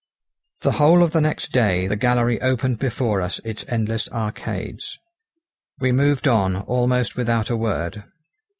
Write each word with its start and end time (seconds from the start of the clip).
The 0.61 0.71
whole 0.71 1.03
of 1.03 1.11
the 1.11 1.21
next 1.21 1.51
day 1.51 1.85
the 1.85 1.95
gallery 1.95 2.41
opened 2.41 2.79
before 2.79 3.21
us 3.21 3.39
its 3.45 3.63
endless 3.67 4.09
arcades. 4.09 4.97
We 5.77 5.91
moved 5.91 6.27
on 6.27 6.55
almost 6.55 7.15
without 7.15 7.51
a 7.51 7.55
word. 7.55 8.03